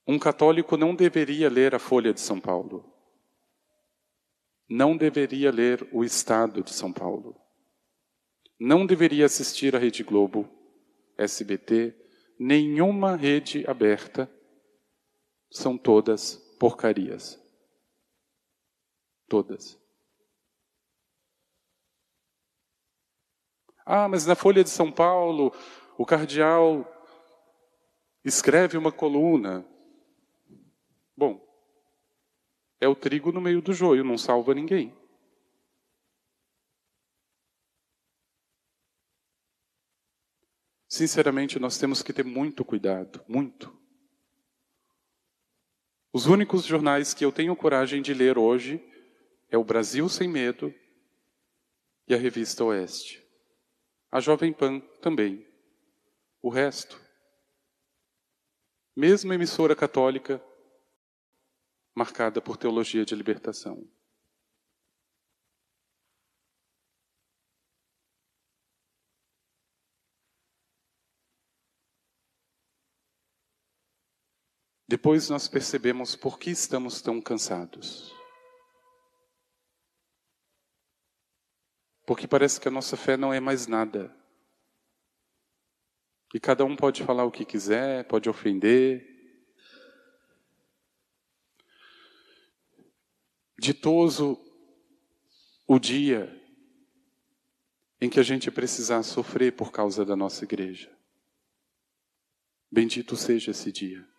Um 0.07 0.19
católico 0.19 0.77
não 0.77 0.95
deveria 0.95 1.49
ler 1.49 1.75
a 1.75 1.79
Folha 1.79 2.13
de 2.13 2.21
São 2.21 2.39
Paulo. 2.39 2.85
Não 4.69 4.97
deveria 4.97 5.51
ler 5.51 5.89
o 5.93 6.05
Estado 6.05 6.63
de 6.63 6.75
São 6.75 6.93
Paulo. 6.93 7.35
Não 8.61 8.85
deveria 8.85 9.25
assistir 9.25 9.75
à 9.75 9.79
Rede 9.79 10.03
Globo, 10.03 10.49
SBT, 11.17 11.95
nenhuma 12.39 13.17
rede 13.17 13.65
aberta, 13.69 14.31
são 15.51 15.79
todas 15.79 16.37
porcarias. 16.59 17.41
Todas. 19.29 19.81
Ah, 23.87 24.09
mas 24.09 24.27
na 24.27 24.35
Folha 24.35 24.65
de 24.65 24.71
São 24.71 24.91
Paulo, 24.91 25.53
o 25.99 26.07
cardeal 26.07 26.91
escreve 28.25 28.77
uma 28.77 28.91
coluna. 28.91 29.65
Bom, 31.17 31.41
é 32.81 32.89
o 32.89 32.97
trigo 32.97 33.31
no 33.31 33.41
meio 33.41 33.61
do 33.61 33.73
joio, 33.73 34.03
não 34.03 34.17
salva 34.17 34.55
ninguém. 34.55 34.95
Sinceramente, 40.95 41.59
nós 41.59 41.77
temos 41.77 42.05
que 42.05 42.13
ter 42.13 42.25
muito 42.25 42.65
cuidado, 42.65 43.21
muito. 43.27 43.77
Os 46.13 46.27
únicos 46.27 46.65
jornais 46.65 47.13
que 47.13 47.25
eu 47.25 47.33
tenho 47.33 47.57
coragem 47.57 48.01
de 48.01 48.15
ler 48.15 48.39
hoje 48.39 48.81
é 49.51 49.59
o 49.59 49.65
Brasil 49.65 50.09
Sem 50.09 50.29
Medo 50.29 50.73
e 52.07 52.15
a 52.15 52.17
Revista 52.17 52.63
Oeste. 52.63 53.21
A 54.09 54.21
Jovem 54.21 54.53
Pan 54.53 54.79
também. 55.03 55.45
O 56.41 56.49
resto, 56.49 56.97
mesmo 58.95 59.33
emissora 59.33 59.75
católica, 59.75 60.41
marcada 61.93 62.41
por 62.41 62.57
teologia 62.57 63.05
de 63.05 63.17
libertação. 63.17 63.85
Depois 74.87 75.31
nós 75.31 75.49
percebemos 75.49 76.15
por 76.15 76.39
que 76.39 76.51
estamos 76.51 77.01
tão 77.01 77.21
cansados. 77.21 78.15
Porque 82.07 82.29
parece 82.29 82.61
que 82.61 82.69
a 82.69 82.71
nossa 82.71 82.97
fé 82.97 83.17
não 83.17 83.33
é 83.33 83.41
mais 83.41 83.67
nada. 83.67 84.15
E 86.35 86.41
cada 86.41 86.65
um 86.65 86.77
pode 86.77 87.03
falar 87.03 87.25
o 87.25 87.31
que 87.31 87.45
quiser, 87.45 88.07
pode 88.07 88.29
ofender. 88.29 89.11
Ditoso 93.59 94.39
o 95.67 95.79
dia 95.79 96.29
em 98.01 98.11
que 98.11 98.21
a 98.21 98.23
gente 98.23 98.51
precisar 98.51 99.03
sofrer 99.03 99.57
por 99.57 99.73
causa 99.73 100.05
da 100.05 100.15
nossa 100.15 100.45
igreja. 100.45 100.95
Bendito 102.71 103.17
seja 103.17 103.53
esse 103.53 103.73
dia. 103.73 104.14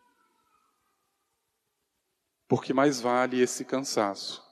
Porque 2.48 2.74
mais 2.74 3.00
vale 3.02 3.42
esse 3.42 3.66
cansaço 3.66 4.44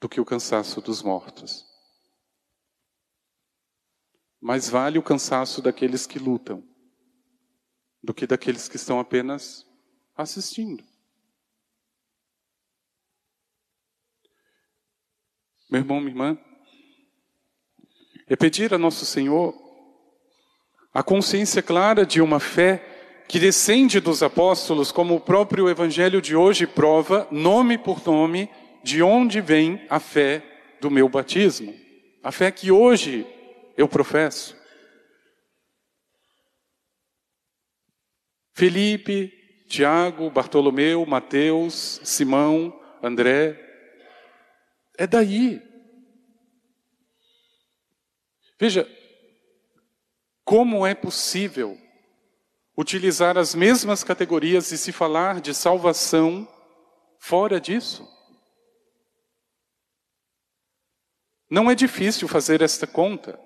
do 0.00 0.08
que 0.08 0.20
o 0.20 0.24
cansaço 0.24 0.80
dos 0.80 1.02
mortos. 1.02 1.64
Mais 4.40 4.68
vale 4.68 4.98
o 4.98 5.02
cansaço 5.02 5.62
daqueles 5.62 6.06
que 6.06 6.18
lutam 6.18 6.72
do 8.02 8.12
que 8.12 8.26
daqueles 8.26 8.68
que 8.68 8.76
estão 8.76 8.98
apenas 8.98 9.64
assistindo. 10.16 10.82
Meu 15.70 15.80
irmão, 15.80 16.00
minha 16.00 16.10
irmã, 16.10 16.38
é 18.26 18.36
pedir 18.36 18.74
a 18.74 18.78
Nosso 18.78 19.06
Senhor 19.06 19.54
a 20.92 21.02
consciência 21.02 21.62
clara 21.62 22.04
de 22.04 22.20
uma 22.20 22.40
fé 22.40 22.91
que 23.28 23.38
descende 23.38 24.00
dos 24.00 24.22
apóstolos, 24.22 24.92
como 24.92 25.16
o 25.16 25.20
próprio 25.20 25.68
Evangelho 25.68 26.20
de 26.20 26.36
hoje 26.36 26.66
prova, 26.66 27.26
nome 27.30 27.78
por 27.78 28.04
nome, 28.04 28.50
de 28.82 29.02
onde 29.02 29.40
vem 29.40 29.84
a 29.88 29.98
fé 29.98 30.42
do 30.80 30.90
meu 30.90 31.08
batismo. 31.08 31.74
A 32.22 32.30
fé 32.30 32.50
que 32.50 32.70
hoje 32.70 33.26
eu 33.76 33.88
professo. 33.88 34.56
Felipe, 38.52 39.32
Tiago, 39.66 40.30
Bartolomeu, 40.30 41.06
Mateus, 41.06 42.00
Simão, 42.04 42.78
André. 43.02 43.58
É 44.98 45.06
daí. 45.06 45.62
Veja, 48.60 48.86
como 50.44 50.86
é 50.86 50.94
possível 50.94 51.78
utilizar 52.76 53.36
as 53.36 53.54
mesmas 53.54 54.02
categorias 54.02 54.72
e 54.72 54.78
se 54.78 54.92
falar 54.92 55.40
de 55.40 55.54
salvação 55.54 56.48
fora 57.18 57.60
disso? 57.60 58.08
Não 61.50 61.70
é 61.70 61.74
difícil 61.74 62.26
fazer 62.26 62.62
esta 62.62 62.86
conta. 62.86 63.38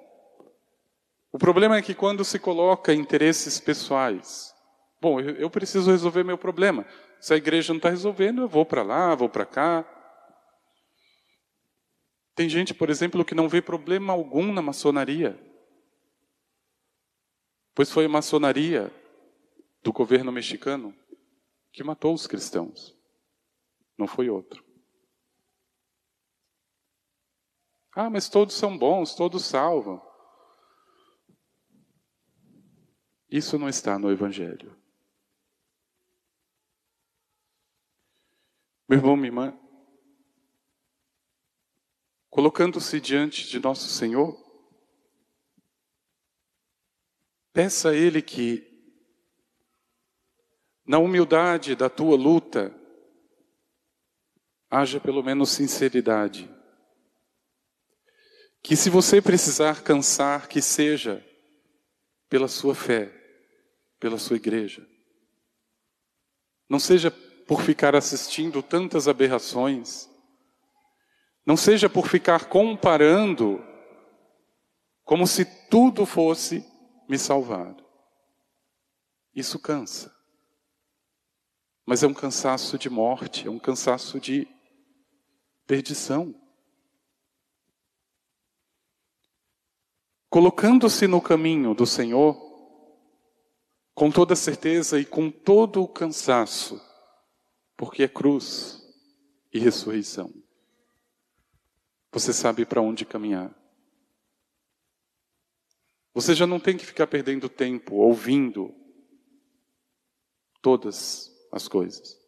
O 1.32 1.38
problema 1.38 1.76
é 1.76 1.82
que 1.82 1.94
quando 1.94 2.24
se 2.24 2.38
coloca 2.38 2.94
interesses 2.94 3.58
pessoais, 3.58 4.54
bom, 5.00 5.20
eu 5.20 5.50
preciso 5.50 5.90
resolver 5.90 6.22
meu 6.22 6.38
problema. 6.38 6.86
Se 7.20 7.34
a 7.34 7.36
igreja 7.36 7.72
não 7.72 7.78
está 7.78 7.90
resolvendo, 7.90 8.42
eu 8.42 8.48
vou 8.48 8.64
para 8.64 8.82
lá, 8.82 9.14
vou 9.14 9.28
para 9.28 9.44
cá. 9.44 9.84
Tem 12.34 12.48
gente, 12.48 12.72
por 12.72 12.90
exemplo, 12.90 13.24
que 13.24 13.34
não 13.34 13.48
vê 13.48 13.60
problema 13.60 14.12
algum 14.12 14.52
na 14.52 14.62
maçonaria. 14.62 15.36
Pois 17.74 17.90
foi 17.90 18.04
a 18.04 18.08
maçonaria 18.08 18.92
do 19.86 19.92
governo 19.92 20.32
mexicano 20.32 20.92
que 21.70 21.84
matou 21.84 22.12
os 22.12 22.26
cristãos. 22.26 22.98
Não 23.96 24.08
foi 24.08 24.28
outro. 24.28 24.66
Ah, 27.92 28.10
mas 28.10 28.28
todos 28.28 28.56
são 28.56 28.76
bons, 28.76 29.14
todos 29.14 29.44
salvam. 29.44 30.04
Isso 33.30 33.56
não 33.60 33.68
está 33.68 33.96
no 33.96 34.10
Evangelho. 34.10 34.76
Meu 38.88 38.98
irmão, 38.98 39.14
minha 39.14 39.28
irmã, 39.28 39.60
colocando-se 42.28 43.00
diante 43.00 43.48
de 43.48 43.60
nosso 43.60 43.88
Senhor, 43.88 44.36
peça 47.52 47.90
a 47.90 47.94
Ele 47.94 48.20
que, 48.20 48.75
na 50.86 50.98
humildade 50.98 51.74
da 51.74 51.90
tua 51.90 52.16
luta, 52.16 52.74
haja 54.70 55.00
pelo 55.00 55.22
menos 55.22 55.50
sinceridade. 55.50 56.48
Que 58.62 58.76
se 58.76 58.88
você 58.88 59.20
precisar 59.20 59.82
cansar, 59.82 60.48
que 60.48 60.62
seja 60.62 61.24
pela 62.28 62.48
sua 62.48 62.74
fé, 62.74 63.12
pela 63.98 64.18
sua 64.18 64.36
igreja. 64.36 64.86
Não 66.68 66.78
seja 66.78 67.10
por 67.10 67.62
ficar 67.62 67.94
assistindo 67.94 68.62
tantas 68.62 69.06
aberrações, 69.06 70.08
não 71.44 71.56
seja 71.56 71.88
por 71.88 72.08
ficar 72.08 72.46
comparando 72.46 73.64
como 75.04 75.26
se 75.26 75.44
tudo 75.68 76.04
fosse 76.04 76.64
me 77.08 77.16
salvar. 77.16 77.76
Isso 79.32 79.58
cansa. 79.60 80.15
Mas 81.86 82.02
é 82.02 82.06
um 82.06 82.12
cansaço 82.12 82.76
de 82.76 82.90
morte, 82.90 83.46
é 83.46 83.50
um 83.50 83.58
cansaço 83.58 84.20
de 84.20 84.46
perdição. 85.66 86.34
Colocando-se 90.28 91.06
no 91.06 91.22
caminho 91.22 91.72
do 91.72 91.86
Senhor, 91.86 92.36
com 93.94 94.10
toda 94.10 94.36
certeza 94.36 95.00
e 95.00 95.04
com 95.06 95.30
todo 95.30 95.82
o 95.82 95.88
cansaço, 95.88 96.78
porque 97.76 98.02
é 98.02 98.08
cruz 98.08 98.82
e 99.52 99.58
ressurreição 99.58 100.30
você 102.18 102.32
sabe 102.32 102.64
para 102.64 102.80
onde 102.80 103.04
caminhar. 103.04 103.54
Você 106.14 106.34
já 106.34 106.46
não 106.46 106.58
tem 106.58 106.74
que 106.74 106.86
ficar 106.86 107.06
perdendo 107.06 107.46
tempo 107.46 107.96
ouvindo 107.96 108.74
todas 110.62 111.30
as 111.50 111.68
coisas. 111.68 112.18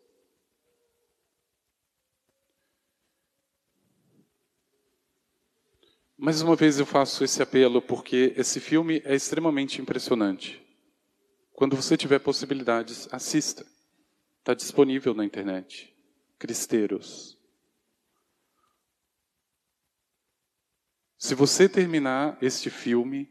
Mais 6.21 6.43
uma 6.43 6.57
vez 6.57 6.81
eu 6.81 6.87
faço 6.87 7.23
esse 7.23 7.41
apelo 7.41 7.81
porque 7.81 8.35
esse 8.37 8.59
filme 8.59 9.01
é 9.05 9.15
extremamente 9.15 9.81
impressionante. 9.81 10.61
Quando 11.53 11.77
você 11.77 11.97
tiver 11.97 12.19
possibilidades, 12.19 13.09
assista. 13.13 13.65
Está 14.41 14.53
disponível 14.53 15.15
na 15.15 15.25
internet. 15.25 15.95
Cristeiros. 16.37 17.39
Se 21.17 21.35
você 21.35 21.69
terminar 21.69 22.37
este 22.43 22.69
filme 22.69 23.31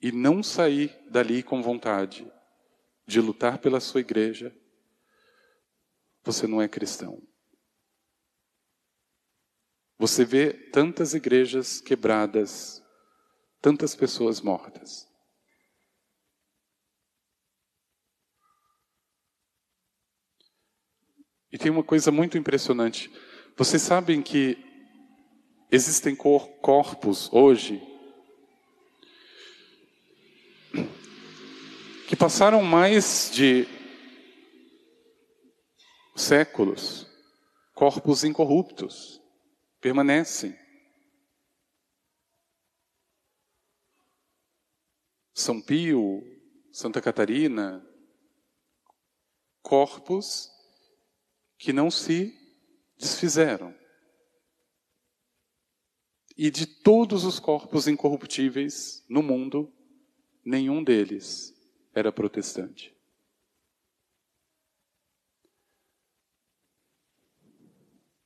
e 0.00 0.10
não 0.10 0.42
sair 0.42 0.96
dali 1.08 1.42
com 1.42 1.62
vontade 1.62 2.26
de 3.06 3.20
lutar 3.20 3.58
pela 3.58 3.80
sua 3.80 4.00
igreja, 4.00 4.52
você 6.32 6.46
não 6.46 6.60
é 6.60 6.68
cristão. 6.68 7.22
Você 9.98 10.24
vê 10.24 10.52
tantas 10.52 11.14
igrejas 11.14 11.80
quebradas, 11.80 12.82
tantas 13.60 13.96
pessoas 13.96 14.40
mortas. 14.40 15.08
E 21.50 21.58
tem 21.58 21.70
uma 21.70 21.82
coisa 21.82 22.12
muito 22.12 22.38
impressionante. 22.38 23.10
Vocês 23.56 23.82
sabem 23.82 24.22
que 24.22 24.68
Existem 25.70 26.16
corpos 26.16 27.30
hoje 27.30 27.82
que 32.06 32.16
passaram 32.16 32.62
mais 32.62 33.30
de 33.34 33.68
séculos, 36.20 37.06
corpos 37.74 38.24
incorruptos, 38.24 39.22
permanecem. 39.80 40.58
São 45.32 45.62
Pio, 45.62 46.22
Santa 46.72 47.00
Catarina, 47.00 47.86
corpos 49.62 50.50
que 51.56 51.72
não 51.72 51.90
se 51.90 52.34
desfizeram. 52.98 53.72
E 56.36 56.50
de 56.50 56.66
todos 56.66 57.24
os 57.24 57.38
corpos 57.38 57.86
incorruptíveis 57.86 59.04
no 59.08 59.22
mundo, 59.22 59.72
nenhum 60.44 60.82
deles 60.82 61.54
era 61.94 62.12
protestante. 62.12 62.97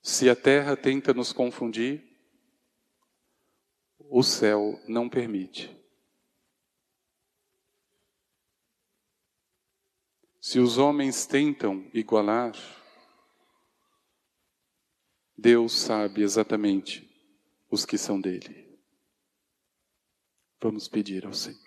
Se 0.03 0.29
a 0.29 0.35
terra 0.35 0.77
tenta 0.77 1.15
nos 1.15 1.33
confundir, 1.33 2.03
o 4.11 4.21
céu 4.23 4.83
não 4.89 5.09
permite. 5.09 5.75
Se 10.41 10.59
os 10.59 10.77
homens 10.77 11.25
tentam 11.25 11.89
igualar, 11.95 12.53
Deus 15.39 15.73
sabe 15.73 16.23
exatamente 16.23 17.09
os 17.71 17.87
que 17.87 17.97
são 17.97 18.21
dele. 18.21 18.77
Vamos 20.61 20.89
pedir 20.89 21.25
ao 21.25 21.33
Senhor. 21.33 21.62